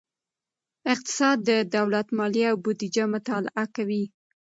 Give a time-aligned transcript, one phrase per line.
[0.93, 4.03] اقتصاد د دولت مالیې او بودیجه مطالعه کوي.